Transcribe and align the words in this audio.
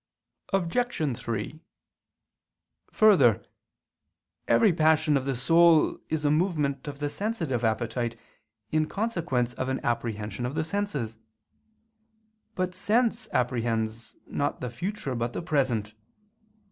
Obj. 0.51 1.15
3: 1.15 1.59
Further, 2.91 3.45
every 4.47 4.73
passion 4.73 5.15
of 5.15 5.25
the 5.25 5.35
soul 5.35 5.99
is 6.09 6.25
a 6.25 6.31
movement 6.31 6.87
of 6.87 6.97
the 6.97 7.07
sensitive 7.07 7.63
appetite, 7.63 8.17
in 8.71 8.87
consequence 8.87 9.53
of 9.53 9.69
an 9.69 9.79
apprehension 9.85 10.47
of 10.47 10.55
the 10.55 10.63
senses. 10.63 11.19
But 12.55 12.73
sense 12.73 13.29
apprehends, 13.31 14.15
not 14.25 14.59
the 14.59 14.71
future 14.71 15.13
but 15.13 15.33
the 15.33 15.41
present. 15.43 15.93